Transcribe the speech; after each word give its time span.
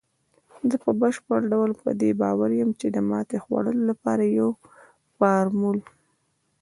زه 0.69 0.75
په 0.83 0.91
بشپړ 1.01 1.39
ډول 1.51 1.71
په 1.81 1.89
دې 2.01 2.11
باور 2.21 2.51
یم، 2.59 2.69
چې 2.79 2.87
د 2.95 2.97
ماتې 3.09 3.37
خوړلو 3.43 3.83
لپاره 3.91 4.23
یو 4.39 4.49
فارمول 5.17 5.79